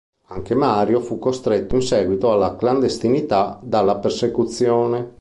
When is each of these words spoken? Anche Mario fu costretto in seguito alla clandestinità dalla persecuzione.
Anche 0.29 0.55
Mario 0.55 0.99
fu 0.99 1.19
costretto 1.19 1.75
in 1.75 1.83
seguito 1.83 2.31
alla 2.31 2.55
clandestinità 2.55 3.59
dalla 3.61 3.99
persecuzione. 3.99 5.09